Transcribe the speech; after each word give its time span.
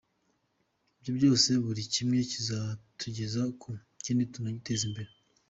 Ibyo 0.99 1.11
byose 1.17 1.49
buri 1.65 1.81
kimwe 1.93 2.17
kizatugeza 2.31 3.41
ku 3.59 3.69
kindi 4.03 4.23
tugatera 4.33 4.83
imbere. 4.89 5.11